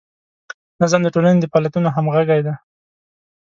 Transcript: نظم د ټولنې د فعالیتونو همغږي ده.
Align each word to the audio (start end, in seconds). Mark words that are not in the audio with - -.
نظم 0.81 1.01
د 1.03 1.07
ټولنې 1.15 1.39
د 1.41 1.45
فعالیتونو 1.51 1.87
همغږي 1.95 2.41
ده. 2.45 2.53